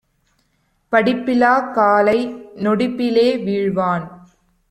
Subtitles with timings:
[0.93, 2.17] படிப்பிலாக் காலை
[2.55, 4.05] நொடிப்பிலே வீழ்வான்!